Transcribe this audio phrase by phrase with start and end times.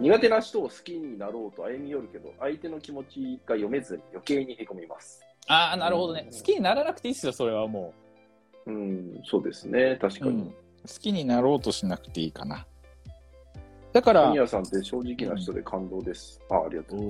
[0.00, 5.22] 苦手な人を好きになろうと歩み寄るけど、相手の気持ちが読めずに余計にへこみます。
[5.46, 6.28] ああ、なるほどね。
[6.32, 7.92] 好きにならなくていいですよ、それはも
[8.66, 10.18] うん、そうですね、確う。
[10.20, 10.32] かに。
[10.32, 12.66] うん好きになろうとしなくていいかな。
[13.92, 16.40] だからニ、アさんって正直な人で感動です。
[16.48, 17.00] あ、ありがとう。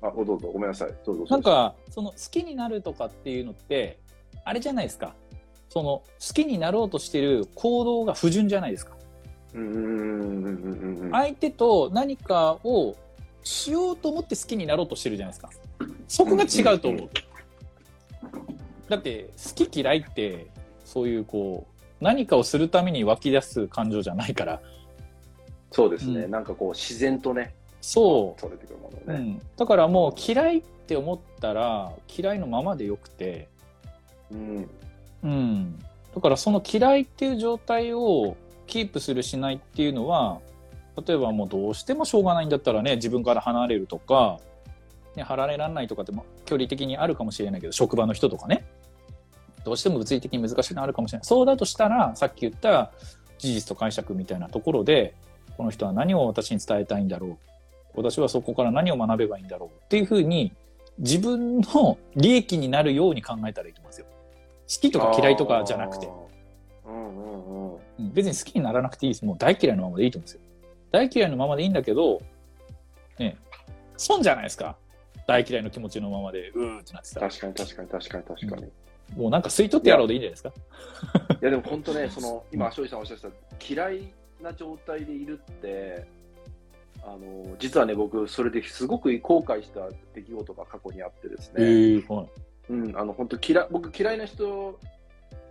[0.00, 0.94] あ、おどうぞ、ごめんなさい。
[1.04, 1.26] どうぞ。
[1.28, 3.98] なんか、その好きになるとかっていうのって、
[4.44, 5.14] あれじゃないですか。
[5.68, 6.04] その好
[6.34, 8.96] きになろうとしてる行動が不純じゃないですか。
[11.12, 12.96] 相手と何かを
[13.44, 15.50] しようと思って好きになろうとしてるじゃないですか。
[16.08, 17.10] そこが違うと思う。
[18.88, 20.46] だって、好き嫌いって、
[20.84, 21.66] そういうこ
[22.00, 24.60] う、何かをするために湧き出す感情じゃないから、
[25.70, 26.30] そうですね、うん。
[26.30, 29.20] なんかこう、自然とね、そう、取れてくるものね。
[29.20, 33.48] うん、だからもう嫌いって思ったら嫌いのままでよくて、
[34.30, 34.70] うん、
[35.22, 35.78] うん、
[36.14, 40.40] だからその嫌いっていう状態をキープするしないっていうのは
[41.06, 44.38] 例えばもうどうしてもしょうがないんだったらね自分から離れるとか、
[45.16, 46.12] ね、離れられないとかって
[46.44, 48.64] 距離的にあるかもしれないけど職場の人とかね
[49.64, 52.92] どうしても物理的に難しいのあるかもしれないそうだとしたらさっき言った
[53.38, 55.14] 事実と解釈みたいなところで
[55.56, 57.38] この人は何を私に伝えたいんだろう
[57.96, 60.52] 私はそこから何を学べばいいんだろうっていうふうに
[60.98, 64.06] 自分の利益になるように考えたらいいと思いますよ。
[64.06, 66.08] 好きとか嫌いとかじゃなくて。
[66.86, 67.20] うん、う
[67.72, 68.12] ん、うん。
[68.12, 69.24] 別に好きにならなくていいです。
[69.24, 70.26] もう大嫌いのままでいいと思うん。
[70.26, 70.40] ですよ。
[70.92, 71.72] 大嫌いのままでいいん。
[71.72, 72.20] だけど、
[73.18, 73.36] ね、
[73.96, 74.76] 損じゃないですか。
[75.26, 77.20] 大嫌いの気持ちのままで、うーってなってた。
[77.20, 78.72] 確かに、確かに、確かに、確かに。
[79.16, 79.42] もうなん。
[79.42, 80.22] か吸い取ってやろうでいいん。
[80.22, 80.52] じゃないですか。
[81.40, 83.00] いやでも本当ね、その今、庄司さん。
[83.00, 86.06] おっしゃってた嫌いな状態でいるって、
[87.02, 92.26] あの実はね、僕、それですごく後悔した出来事が過去にあってですね、えー、はい。
[92.70, 94.78] うん、あの本当嫌、僕、嫌いな人、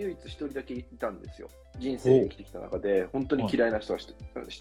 [0.00, 1.48] 唯一一人だけいたんですよ、
[1.78, 4.14] 人生で生きてきた中で、本当に嫌いな人はし、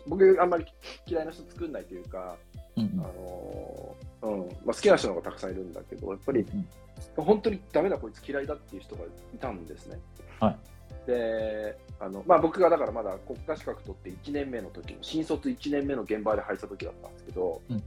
[0.07, 0.65] 僕、あんまり
[1.05, 2.35] 嫌いな人作んないというか、
[2.75, 4.39] うんあのうん。
[4.65, 6.67] まあ、好きな人の方がたくさんいるんだけど、やっぱりうん
[7.15, 9.99] 本当にダメだ、こいつ嫌いだっていう人がいたんですね。
[10.39, 10.57] はい。
[11.05, 17.83] であのまあ、僕がだからまだ国家資格取って1年目の時の新卒1年目の現場で入った時だったんですけど、うん。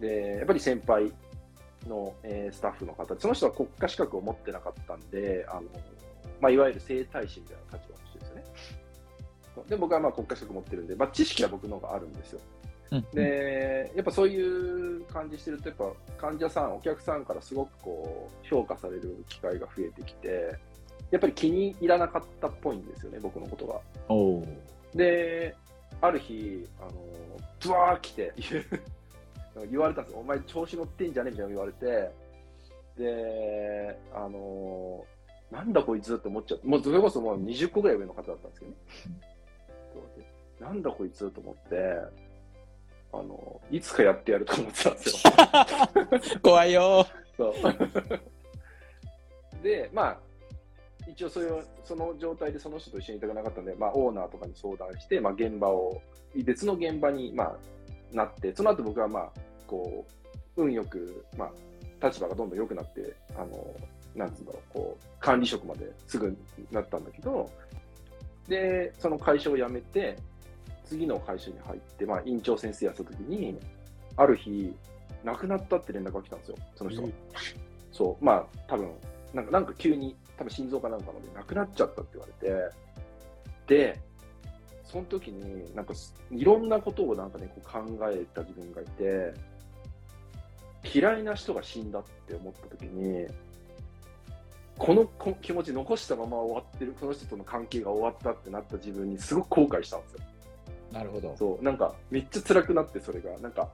[0.00, 1.12] でやっぱり先輩
[1.86, 5.62] の、えースタッフの方その人は国家資格を持ってなかったんであの、
[6.40, 8.44] まあ、いわゆる整体師みたいな立場の人ですよね。
[9.68, 12.40] で僕はまあ国家資格持ってるんで、まあ、知識は僕の方があるんですよ。
[12.92, 20.56] うんでやっぱそういう感じしてると、やっぱ患者さん、お客さんからすごくこう評価される機会が増えてきて、
[21.10, 23.80] やっぱり気に入らなかったっぽいんですよね、僕のことが。
[24.94, 25.54] で、
[26.00, 26.92] ある日、あの
[27.60, 28.32] ブワー来て
[29.70, 32.10] 言われたんですよ、お前、調子乗ってんじゃねみたいなの言われて、
[32.96, 35.04] で、あの
[35.50, 38.76] なんだこいつって思っちゃって、もうそれこそもう20個ぐらい上の方だったんですけどね。
[39.94, 41.76] そうでなんだこいつと思って、
[43.12, 45.32] あのいつかやってやると思ってたんですよ。
[46.42, 47.06] 怖いよ
[47.36, 47.54] そう
[49.62, 50.18] で、まあ、
[51.08, 56.00] 一応それをその状態でその人と一緒にいたくなかったので、まあ、オーナーとかに相談して、まあ、現場を、
[56.34, 57.56] 別の現場に、まあ、
[58.12, 59.32] なって、その後僕は、まあ、
[59.66, 60.06] こ
[60.56, 63.74] う、運よく、まあ、立場がどんどん良くなって、あの、
[64.16, 66.36] なんつうんだろう、こう、管理職まですぐ
[66.70, 67.50] なったんだけど、
[68.48, 70.16] で、その会社を辞めて、
[70.84, 73.58] 次の会社に入って、まあ、院長先生やった時に、
[74.16, 74.74] ある日、
[75.24, 77.08] 亡くなったって連絡が来たんですよ、その人が。
[77.92, 78.90] そう、まあ、多分
[79.34, 82.76] なんかなんか急に、多分心臓かなんかので亡くなっちゃったって言われて、
[83.66, 84.00] で、
[84.84, 85.94] その時に、なんか
[86.30, 89.34] いろんなことをなんかね、こう考えた自分がいて、
[90.94, 93.26] 嫌いな人が死んだって思った時に、
[94.78, 100.20] このこ気持ち残したまま終わってる、その人との関係が終わったってなった自分にすごく後悔したんですよ。
[100.92, 101.34] なるほど。
[101.36, 103.36] そう、なんかめっちゃ辛くなって、それが。
[103.38, 103.70] なんか、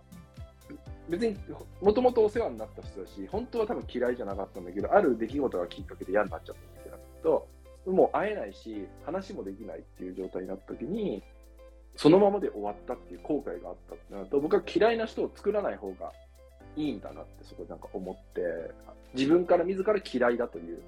[1.08, 1.36] 別に
[1.80, 7.46] もともとお世話になった人だし、本当は多分嫌いじゃなかったんだけど、ある出来事がきっかけで嫌になっちゃったんだけど、
[7.86, 11.22] もう会えないし、話もできないっていう状態になった時に、
[11.96, 16.12] そのままで終わったっていう後悔があったってなると、僕は嫌いな人を作らない方が
[16.76, 18.40] いいんだなってそこでなんか思って、
[19.14, 20.82] 自分から自ら嫌いだという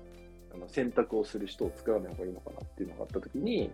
[0.55, 3.71] あの選択をする人を作らない方がいいのかなっていうのがあった時に、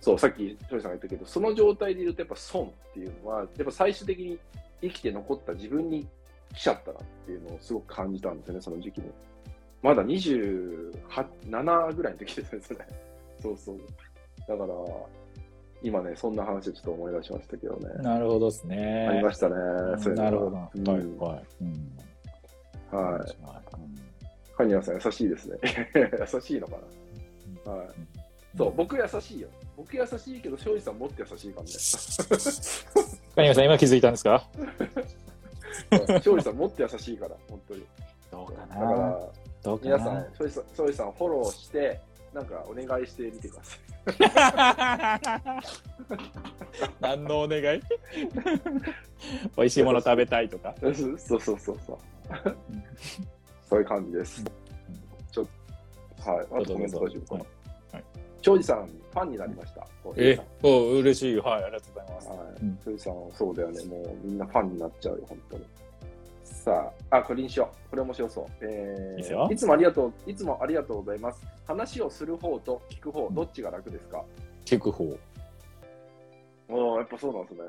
[0.00, 4.38] そう、さっき、トリさんが言ったけど、その状態でいるとやっぱ損っていうのは、やっぱ最終的に
[4.80, 6.06] 生きて残った自分に
[6.54, 9.10] 来ちゃったなっていうのをすごく感じたんですよね、その時期に。
[9.82, 12.80] まだ27ぐらいの時ですね、それ。
[13.40, 13.78] そうそう。
[14.46, 14.74] だから、
[15.82, 18.02] 今ね、そんな話をちょっと思い出しましたけどね。
[18.02, 19.08] なるほどですね。
[19.10, 19.54] ありましたね、
[20.14, 20.68] なるほど。
[20.74, 21.44] うんはい、はい。
[21.62, 22.07] うん
[22.96, 23.36] はい。
[23.42, 23.44] う
[23.84, 23.88] ん
[24.56, 25.56] カニワさん優しいですね。
[26.34, 26.78] 優しいのか
[27.64, 27.72] な？
[27.72, 27.88] はい。
[28.56, 29.48] そう、僕優しいよ。
[29.76, 31.70] 僕優しいけど、庄司さんもっと優しいかもね。
[33.36, 34.48] 谷さん、今気づいたんですか？
[36.24, 37.86] 庄司さんもっと優しいから、本当に。
[38.32, 39.20] どうかだから、
[39.62, 42.00] どうか皆さんな、庄司さん、庄司さんフォローして、
[42.34, 43.78] なんかお願いしてみてください。
[47.00, 47.80] 何のお願い？
[49.56, 50.74] 美味しいもの食べたいとか？
[50.80, 51.78] そうそうそうそう。
[53.68, 54.44] そういう感じです。
[55.30, 55.46] ちょっ
[56.24, 56.46] と、はい。
[56.50, 57.44] あとコメント大丈夫かな。
[58.40, 59.86] 庄司さん、ファンになりました。
[60.16, 61.36] え、お嬉しい。
[61.38, 62.28] はい、ありがとうございます。
[62.84, 63.84] 庄司さん、そうだよね。
[63.84, 65.64] もうみんなファンになっちゃうよ、本当に。
[66.44, 67.90] さあ、あ、これにしよう。
[67.90, 68.46] これ面白そう。
[68.60, 71.44] えー、いつもありがとう、いつもありがとうございます。
[71.66, 74.24] 話をする方と聞く方、どっちが楽ですか、
[74.64, 75.16] 聞く方。
[76.68, 77.60] おおやっぱそうなんですね。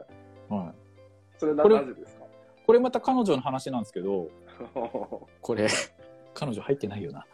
[0.50, 0.74] はい。
[1.38, 2.26] それなぜですか？
[2.68, 4.28] これまた彼女の話なんですけど、
[5.42, 5.68] これ、
[6.34, 7.26] 彼女入ってないよな。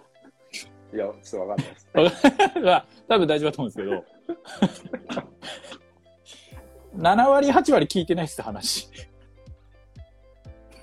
[0.94, 2.60] いや、ちょっとわかんないです。
[2.64, 8.90] ま多分大丈夫だと思うんですけど、7割、8割聞いてないっす、話。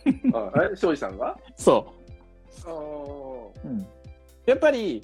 [0.34, 1.38] あえ、庄司さんが？
[1.56, 1.92] そ
[3.64, 3.68] う。
[3.68, 3.86] うん。
[4.46, 5.02] やっぱり、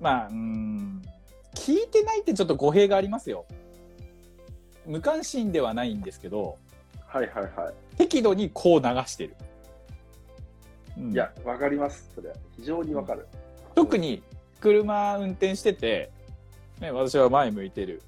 [0.00, 1.02] まあ、うーん、
[1.54, 3.44] 聞いてないってちょっと語弊がありますよ。
[4.86, 6.58] 無関心ではないんですけど、
[7.06, 9.36] はいはいは適度にこう流してる。
[10.98, 11.12] うんい。
[11.12, 12.10] いや、わかります。
[12.14, 12.32] それ。
[12.56, 13.26] 非常にわかる。
[13.74, 14.22] 特に
[14.60, 16.10] 車運転してて、
[16.80, 18.02] ね、私は前向いてる。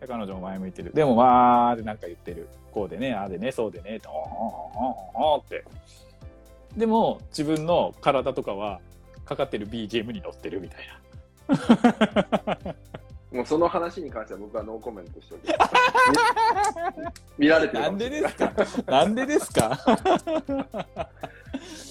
[0.00, 0.92] で彼女も前向いてる。
[0.92, 2.48] でも、わーってなんか言ってる。
[2.72, 5.64] こうでね、ああでね、そうでね、と、ほんほんほんほんほんって。
[6.76, 8.80] でも、自分の体とかは、
[9.24, 10.80] かかってる BGM に乗ってるみたい
[11.48, 12.58] な。
[13.32, 15.72] もうその話に関しては僕はノーコメントしておきます。
[17.38, 17.98] 見見られてるなん。
[17.98, 18.52] でですか？
[18.92, 21.10] なんでですか？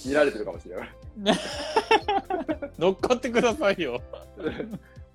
[0.05, 0.89] 見られてるかもしれない。
[2.79, 4.01] 乗っかってくださいよ。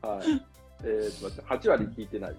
[0.02, 0.42] はい。
[0.84, 2.36] えー、と、待って、8割聞いてない。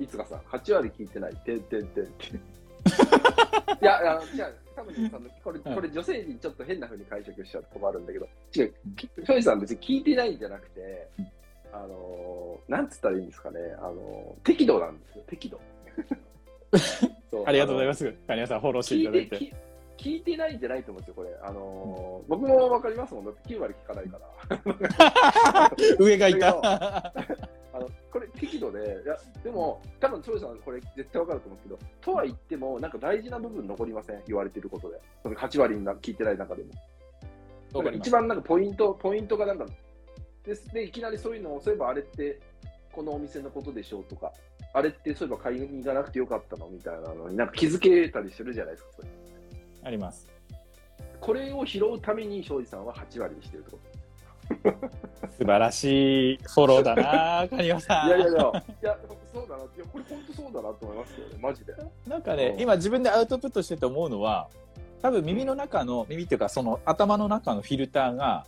[0.00, 1.36] いつかさん、8割聞いてない。
[1.36, 2.04] てんてんてん。
[3.80, 11.08] いや、あの、じゃあ、多分ね、そのこれ、これ女性にちょっと変な風に解釈しちゃうと困るんだけど、違う、き庄司さん別に聞いてないんじゃなくて、
[11.72, 15.60] あのー、なんつったらいいんですかね、あのー、適度なんですよ、適度。
[17.46, 18.12] ありがとうございまあす。
[18.26, 19.54] カニワさん、フォローのしていただいて。
[19.96, 21.30] 聞いてないんじゃないと思うんですよ、これ。
[21.42, 25.72] あのー僕もわかりますもん、だって9割聞かないから。
[25.98, 27.12] 上がいた。
[27.72, 35.00] あのこれ適度で、いやでも、多分庄司さん、これ絶対わかると思うんですけど、とは言っても、なんか大事な部分残りません、言われてることで。
[35.22, 36.70] その8割な聞いてない中でも。
[37.74, 39.66] わかります一番なんかポイント、ポイントがなんか、
[40.44, 42.40] ですでいきなりそういうのを、そういえばあれって、
[42.92, 44.32] このお店のことでしょうとか、
[44.72, 49.08] あれってそういえば買いに行かなくてよかったのみたいなのになんか気づけたりするじゃないですか、それ
[49.86, 50.26] あります。
[51.20, 53.78] これを拾うために庄司さんは8割にしてるってこ
[55.28, 55.28] と？
[55.38, 58.08] 素晴らしいフォローだな、 カニワさん。
[58.08, 58.42] いやいやいや、い
[58.82, 58.98] や、
[59.32, 61.74] そうだな、いや、これ本当そうだなと思いますよね、マジで。
[62.06, 64.48] なんかねう、ん今自分でアウトプットしてて思うのは、
[65.02, 68.44] 多分耳の中の、耳っていうかその頭の中のフィルターが、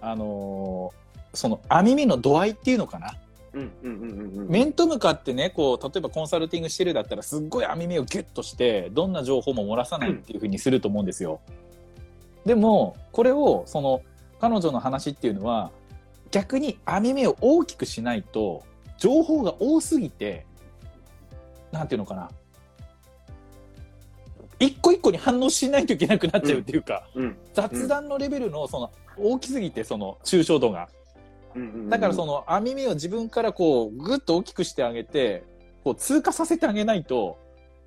[0.00, 1.04] あのー
[1.36, 3.14] その網目の度合いっていうのかな？
[3.54, 4.48] うんうんうんうんうん。
[4.48, 11.40] 面と向かってね、こう、例えばコンサルティングしてるだったら、すっごい網目をギュッとして、どんな情報も漏らさないっていうふうにすると思うんですよ。
[12.44, 14.02] でも、これを、その、
[14.40, 15.70] 彼女の話っていうのは、
[16.30, 18.64] 逆に網目を大きくしないと、
[18.98, 20.46] 情報が多すぎて、
[21.70, 22.30] なんていうのかな。
[24.58, 30.88] 一個一個に反応しないといけなくなっちゃうっていうか、うん雑談のレベルの、その、大きすぎて、その、抽象度が。
[31.88, 35.44] だからその網目を自分からこうぐっと大きくしてあげて、
[35.84, 37.38] こう通過させてあげないと、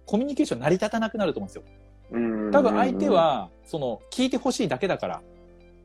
[0.06, 1.64] コミュニケーション成り立たなくなると思うんですよ。
[2.12, 5.22] うん多分相手は、その聞いてほしいだけだから、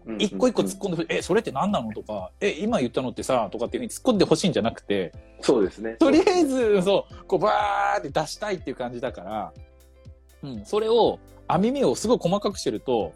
[0.06, 5.92] うん一個一個突っ込んで、え、それって何なのとか、え、今言ったのってさ、とかっていうふうに突っ込んでほしいんじゃなくて、そうですね。
[5.94, 9.52] とりあえず、そう、こうバーって出したいっていう感じだから、
[10.42, 13.12] うん、それを、網目をすごい細かくしてると、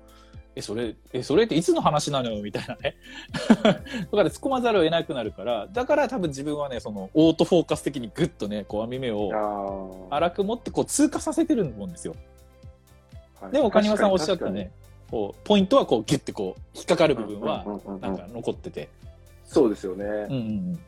[0.57, 2.31] え、それ、え、それっていつの話なの？
[2.33, 2.97] よみたいなね。
[3.53, 3.75] だか
[4.11, 12.15] ら突っ込まざるを得なくなるから、だから多分自分はね、その、オートフォーカス的にグッとね、こう網目を荒く持ってこう通過させてると思うんですよ。
[13.39, 14.73] はいでも、カニワさんおっしゃったね、
[15.11, 17.63] こう、ポイントはこうギュッてこう、引っかかる部分は
[18.01, 18.89] なんか残ってて。
[19.45, 20.05] そうですよね。
[20.05, 20.35] うんうんう
[20.73, 20.79] ん。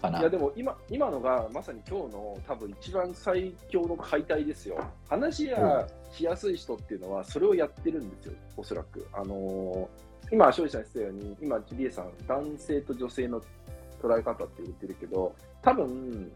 [0.00, 0.20] かな。
[0.20, 4.82] いやでも今今のがまさに今日の多分一番最強の解体ですよ。
[5.08, 9.06] 話やしやすい人っていうのはそれをやってるんですよ、おそらく。
[9.12, 13.40] あのー今、庄司さん言ってたように、今、リエさん、男性と女性の
[14.02, 16.30] 捉え方って言ってるけど、多分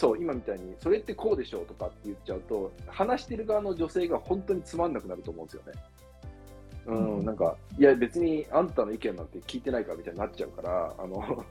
[0.00, 5.72] そう、今みたいに、それってこうでしょうとかって言っちゃうと、話してる側の女性が本当につまんなくなると思うんですよね。
[6.86, 11.44] うん、うんなんか、いや、別にあんたの意見なんて聞いてないからみたいになっちゃうから、あの、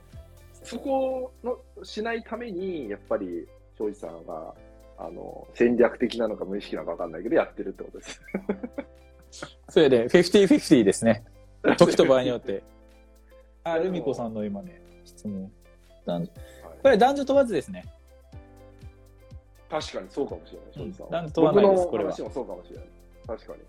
[0.63, 3.47] そこのしないために、やっぱり、
[3.77, 4.53] 庄司さんが、
[4.97, 8.21] あの、戦略的なのか無意識なのかわかんないけど、やってるってことです。
[9.69, 11.23] それで、50-50ですね。
[11.77, 12.63] 時と場合によって。
[13.63, 15.51] あ、ルミ子さんの今ね、質問。
[16.05, 16.31] 男女
[16.81, 17.85] これ男女問わずですね。
[19.69, 22.85] 確かにそうかもしれない、庄司さんは男女問わないですこれはそうかもしれない。
[23.27, 23.61] 確かに。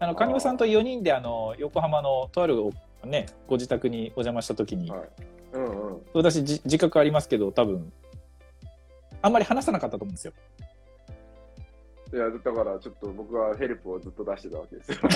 [0.00, 2.56] あの、カニオさんと4人で、あの、横浜のとある、
[3.04, 5.08] ね、ご自宅にお邪魔したときに、はい。
[5.54, 6.02] うんうん。
[6.12, 7.92] 私じ、自覚ありますけど、多分、
[9.22, 10.32] あんまり話さなかったと思うんですよ。
[12.12, 14.98] いや、だからちょっと僕はヘルプをずっと出してたわけですよ。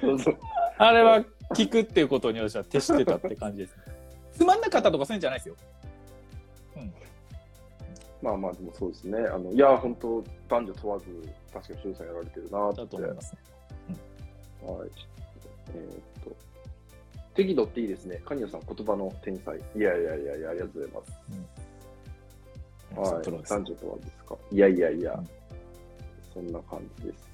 [0.00, 0.38] そうそう。
[0.78, 3.76] あれは聞くっていうことに私は徹してたって感じです。
[4.32, 5.56] つまんなかったとかそういうんじゃないですよ。
[8.22, 9.18] まあまあ、でもそうですね。
[9.18, 11.06] あのいや、本当、男女問わず、
[11.52, 12.76] 確かに庄司さんやられてるなって。
[12.82, 13.38] だと思いますね。
[14.64, 14.90] はい。
[15.74, 16.36] えーっと、
[17.34, 18.20] 適度っていいですね。
[18.24, 19.58] カニオさん、言葉の天才。
[19.58, 21.02] いやいやいやいや、ありがとうございま
[23.06, 23.12] す。
[23.14, 23.24] はい。
[23.24, 24.36] プロです男女問わずですか？
[24.50, 25.28] いやいやいや、うん
[26.34, 27.31] そんな感じです。